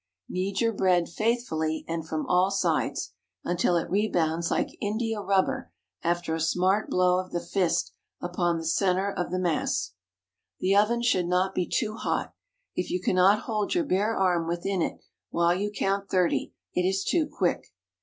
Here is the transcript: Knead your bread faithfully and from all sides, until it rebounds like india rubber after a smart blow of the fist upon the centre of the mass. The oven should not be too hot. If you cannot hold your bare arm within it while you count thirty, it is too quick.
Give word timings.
Knead 0.27 0.61
your 0.61 0.73
bread 0.73 1.07
faithfully 1.07 1.85
and 1.87 2.07
from 2.07 2.25
all 2.25 2.49
sides, 2.49 3.13
until 3.43 3.77
it 3.77 3.87
rebounds 3.87 4.49
like 4.49 4.75
india 4.81 5.19
rubber 5.21 5.71
after 6.01 6.33
a 6.33 6.39
smart 6.39 6.89
blow 6.89 7.19
of 7.19 7.31
the 7.31 7.39
fist 7.39 7.91
upon 8.19 8.57
the 8.57 8.65
centre 8.65 9.11
of 9.11 9.29
the 9.29 9.37
mass. 9.37 9.93
The 10.59 10.75
oven 10.75 11.03
should 11.03 11.27
not 11.27 11.53
be 11.53 11.67
too 11.71 11.93
hot. 11.97 12.33
If 12.75 12.89
you 12.89 12.99
cannot 12.99 13.41
hold 13.41 13.75
your 13.75 13.83
bare 13.85 14.17
arm 14.17 14.47
within 14.47 14.81
it 14.81 14.97
while 15.29 15.53
you 15.53 15.69
count 15.69 16.09
thirty, 16.09 16.55
it 16.73 16.81
is 16.81 17.03
too 17.03 17.27
quick. 17.27 17.71